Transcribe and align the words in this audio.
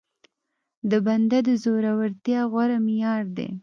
د 0.89 0.91
بنده 1.05 1.37
د 1.47 1.49
زورورتيا 1.63 2.39
غوره 2.51 2.77
معيار 2.85 3.23
دی. 3.37 3.49